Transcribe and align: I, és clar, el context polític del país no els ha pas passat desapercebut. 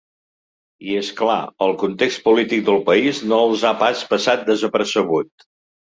I, 0.91 0.95
és 1.01 1.09
clar, 1.19 1.35
el 1.67 1.75
context 1.83 2.23
polític 2.29 2.63
del 2.71 2.81
país 2.89 3.23
no 3.33 3.43
els 3.51 3.67
ha 3.69 3.75
pas 3.83 4.05
passat 4.15 4.47
desapercebut. 4.49 5.51